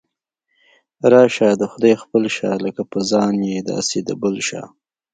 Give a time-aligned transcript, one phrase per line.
[1.11, 4.61] راشه د خدای خپل شه، لکه په ځان یې داسې په بل شه.